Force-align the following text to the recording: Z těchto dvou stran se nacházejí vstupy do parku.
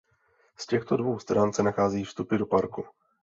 Z 0.59 0.65
těchto 0.65 0.97
dvou 0.97 1.19
stran 1.19 1.53
se 1.53 1.63
nacházejí 1.63 2.03
vstupy 2.03 2.37
do 2.37 2.45
parku. 2.45 2.85